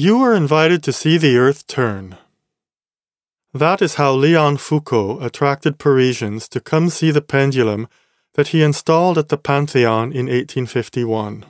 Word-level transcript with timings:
You 0.00 0.22
are 0.22 0.34
invited 0.34 0.82
to 0.84 0.94
see 0.94 1.18
the 1.18 1.36
earth 1.36 1.66
turn. 1.66 2.16
That 3.52 3.82
is 3.82 3.96
how 3.96 4.14
Leon 4.14 4.56
Foucault 4.56 5.20
attracted 5.20 5.78
Parisians 5.78 6.48
to 6.48 6.58
come 6.58 6.88
see 6.88 7.10
the 7.10 7.20
pendulum 7.20 7.86
that 8.32 8.48
he 8.48 8.62
installed 8.62 9.18
at 9.18 9.28
the 9.28 9.36
Pantheon 9.36 10.04
in 10.10 10.24
1851. 10.24 11.44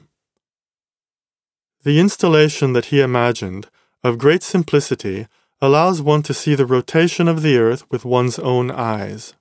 The 1.85 2.01
installation 2.01 2.73
that 2.73 2.87
he 2.87 3.01
imagined, 3.01 3.69
of 4.03 4.19
great 4.19 4.43
simplicity, 4.43 5.29
allows 5.62 6.03
one 6.03 6.23
to 6.25 6.35
see 6.35 6.57
the 6.57 6.67
rotation 6.67 7.29
of 7.29 7.43
the 7.43 7.57
earth 7.57 7.89
with 7.89 8.05
one's 8.05 8.41
own 8.41 8.73
eyes. 8.73 9.35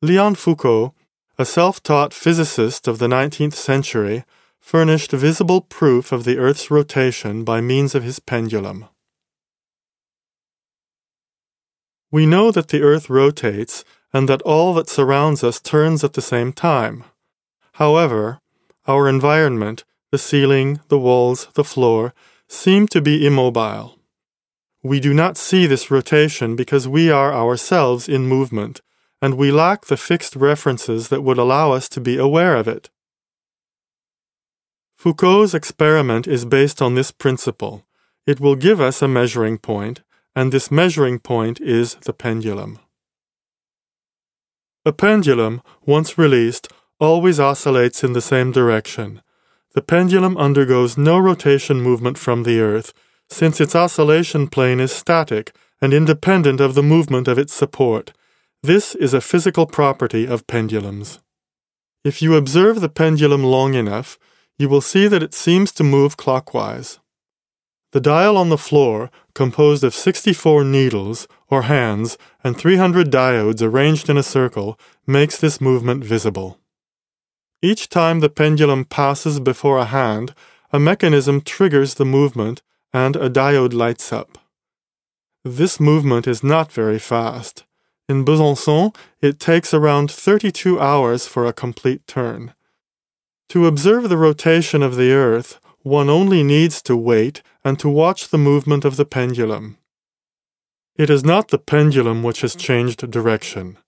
Leon 0.00 0.36
Foucault, 0.36 0.94
a 1.36 1.44
self 1.44 1.82
taught 1.82 2.14
physicist 2.14 2.86
of 2.86 3.00
the 3.00 3.08
19th 3.08 3.54
century, 3.54 4.24
furnished 4.68 5.12
visible 5.12 5.62
proof 5.62 6.12
of 6.12 6.24
the 6.24 6.36
earth's 6.36 6.70
rotation 6.70 7.42
by 7.42 7.58
means 7.58 7.94
of 7.94 8.02
his 8.02 8.20
pendulum. 8.20 8.84
We 12.10 12.26
know 12.26 12.50
that 12.50 12.68
the 12.68 12.82
earth 12.82 13.08
rotates 13.08 13.82
and 14.12 14.28
that 14.28 14.42
all 14.42 14.74
that 14.74 14.90
surrounds 14.90 15.42
us 15.42 15.58
turns 15.58 16.04
at 16.04 16.12
the 16.12 16.20
same 16.20 16.52
time. 16.52 17.04
However, 17.80 18.40
our 18.86 19.08
environment, 19.08 19.84
the 20.10 20.18
ceiling, 20.18 20.80
the 20.88 20.98
walls, 20.98 21.48
the 21.54 21.64
floor, 21.64 22.12
seem 22.46 22.86
to 22.88 23.00
be 23.00 23.26
immobile. 23.26 23.98
We 24.82 25.00
do 25.00 25.14
not 25.14 25.38
see 25.38 25.66
this 25.66 25.90
rotation 25.90 26.56
because 26.56 26.86
we 26.86 27.10
are 27.10 27.32
ourselves 27.32 28.06
in 28.06 28.26
movement, 28.26 28.82
and 29.22 29.38
we 29.38 29.50
lack 29.50 29.86
the 29.86 29.96
fixed 29.96 30.36
references 30.36 31.08
that 31.08 31.22
would 31.22 31.38
allow 31.38 31.72
us 31.72 31.88
to 31.88 32.02
be 32.02 32.18
aware 32.18 32.54
of 32.54 32.68
it. 32.68 32.90
Foucault's 34.98 35.54
experiment 35.54 36.26
is 36.26 36.44
based 36.44 36.82
on 36.82 36.96
this 36.96 37.12
principle. 37.12 37.86
It 38.26 38.40
will 38.40 38.56
give 38.56 38.80
us 38.80 39.00
a 39.00 39.06
measuring 39.06 39.58
point, 39.58 40.02
and 40.34 40.50
this 40.50 40.72
measuring 40.72 41.20
point 41.20 41.60
is 41.60 41.94
the 42.02 42.12
pendulum. 42.12 42.80
A 44.84 44.92
pendulum, 44.92 45.62
once 45.86 46.18
released, 46.18 46.66
always 46.98 47.38
oscillates 47.38 48.02
in 48.02 48.12
the 48.12 48.20
same 48.20 48.50
direction. 48.50 49.22
The 49.74 49.82
pendulum 49.82 50.36
undergoes 50.36 50.98
no 50.98 51.16
rotation 51.16 51.80
movement 51.80 52.18
from 52.18 52.42
the 52.42 52.58
Earth, 52.58 52.92
since 53.28 53.60
its 53.60 53.76
oscillation 53.76 54.48
plane 54.48 54.80
is 54.80 54.90
static 54.90 55.54
and 55.80 55.94
independent 55.94 56.60
of 56.60 56.74
the 56.74 56.82
movement 56.82 57.28
of 57.28 57.38
its 57.38 57.54
support. 57.54 58.12
This 58.64 58.96
is 58.96 59.14
a 59.14 59.20
physical 59.20 59.66
property 59.66 60.26
of 60.26 60.48
pendulums. 60.48 61.20
If 62.02 62.20
you 62.20 62.34
observe 62.34 62.80
the 62.80 62.88
pendulum 62.88 63.44
long 63.44 63.74
enough, 63.74 64.18
you 64.58 64.68
will 64.68 64.80
see 64.80 65.06
that 65.06 65.22
it 65.22 65.34
seems 65.34 65.72
to 65.72 65.84
move 65.84 66.16
clockwise. 66.16 66.98
The 67.92 68.00
dial 68.00 68.36
on 68.36 68.50
the 68.50 68.58
floor, 68.58 69.10
composed 69.34 69.82
of 69.82 69.94
64 69.94 70.64
needles, 70.64 71.26
or 71.48 71.62
hands, 71.62 72.18
and 72.44 72.56
300 72.56 73.10
diodes 73.10 73.62
arranged 73.62 74.10
in 74.10 74.18
a 74.18 74.22
circle, 74.22 74.78
makes 75.06 75.38
this 75.38 75.60
movement 75.60 76.04
visible. 76.04 76.58
Each 77.62 77.88
time 77.88 78.20
the 78.20 78.28
pendulum 78.28 78.84
passes 78.84 79.40
before 79.40 79.78
a 79.78 79.86
hand, 79.86 80.34
a 80.72 80.78
mechanism 80.78 81.40
triggers 81.40 81.94
the 81.94 82.04
movement 82.04 82.62
and 82.92 83.16
a 83.16 83.30
diode 83.30 83.72
lights 83.72 84.12
up. 84.12 84.38
This 85.44 85.80
movement 85.80 86.26
is 86.26 86.44
not 86.44 86.70
very 86.70 86.98
fast. 86.98 87.64
In 88.08 88.24
Besançon, 88.24 88.94
it 89.20 89.40
takes 89.40 89.72
around 89.72 90.10
32 90.10 90.78
hours 90.78 91.26
for 91.26 91.46
a 91.46 91.52
complete 91.52 92.06
turn. 92.06 92.54
To 93.50 93.66
observe 93.66 94.08
the 94.08 94.18
rotation 94.18 94.82
of 94.82 94.96
the 94.96 95.12
Earth, 95.12 95.58
one 95.82 96.10
only 96.10 96.42
needs 96.42 96.82
to 96.82 96.96
wait 96.96 97.42
and 97.64 97.78
to 97.78 97.88
watch 97.88 98.28
the 98.28 98.38
movement 98.38 98.84
of 98.84 98.96
the 98.96 99.06
pendulum. 99.06 99.78
It 100.96 101.08
is 101.08 101.24
not 101.24 101.48
the 101.48 101.58
pendulum 101.58 102.22
which 102.22 102.40
has 102.40 102.56
changed 102.56 103.10
direction. 103.10 103.78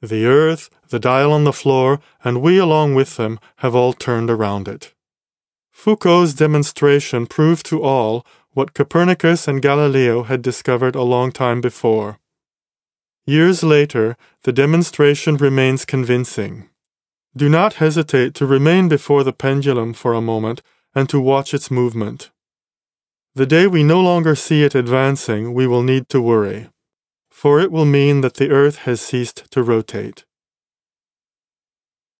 The 0.00 0.26
earth, 0.26 0.70
the 0.88 1.00
dial 1.00 1.32
on 1.32 1.44
the 1.44 1.52
floor, 1.52 2.00
and 2.22 2.40
we 2.40 2.58
along 2.58 2.94
with 2.94 3.16
them 3.16 3.40
have 3.56 3.74
all 3.74 3.92
turned 3.92 4.30
around 4.30 4.68
it. 4.68 4.94
Foucault's 5.72 6.34
demonstration 6.34 7.26
proved 7.26 7.66
to 7.66 7.82
all 7.82 8.24
what 8.52 8.74
Copernicus 8.74 9.48
and 9.48 9.60
Galileo 9.60 10.22
had 10.22 10.40
discovered 10.40 10.94
a 10.94 11.02
long 11.02 11.32
time 11.32 11.60
before. 11.60 12.18
Years 13.26 13.62
later, 13.62 14.16
the 14.44 14.52
demonstration 14.52 15.36
remains 15.36 15.84
convincing. 15.84 16.68
Do 17.36 17.50
not 17.50 17.74
hesitate 17.74 18.32
to 18.36 18.46
remain 18.46 18.88
before 18.88 19.22
the 19.22 19.32
pendulum 19.32 19.92
for 19.92 20.14
a 20.14 20.22
moment 20.22 20.62
and 20.94 21.06
to 21.10 21.20
watch 21.20 21.52
its 21.52 21.70
movement. 21.70 22.30
The 23.34 23.44
day 23.44 23.66
we 23.66 23.82
no 23.82 24.00
longer 24.00 24.34
see 24.34 24.62
it 24.62 24.74
advancing, 24.74 25.52
we 25.52 25.66
will 25.66 25.82
need 25.82 26.08
to 26.08 26.22
worry, 26.22 26.70
for 27.30 27.60
it 27.60 27.70
will 27.70 27.84
mean 27.84 28.22
that 28.22 28.34
the 28.34 28.48
Earth 28.48 28.76
has 28.86 29.02
ceased 29.02 29.50
to 29.50 29.62
rotate. 29.62 30.24